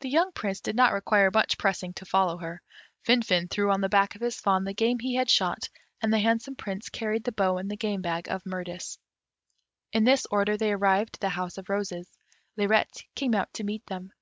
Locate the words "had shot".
5.14-5.68